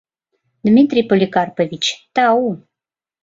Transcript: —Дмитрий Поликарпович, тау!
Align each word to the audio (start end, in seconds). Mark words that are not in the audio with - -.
—Дмитрий 0.67 1.07
Поликарпович, 1.09 1.85
тау! 2.15 2.47